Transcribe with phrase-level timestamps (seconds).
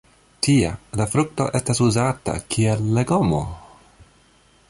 [0.45, 0.69] Tie
[1.01, 3.43] la frukto estas uzata kiel legomo.